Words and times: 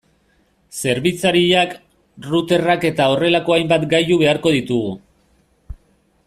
Zerbitzariak, 0.77 1.75
routerrak 2.31 2.87
eta 2.91 3.07
horrelako 3.13 3.57
hainbat 3.59 3.87
gailu 3.93 4.19
beharko 4.23 4.55
ditugu. 4.59 4.97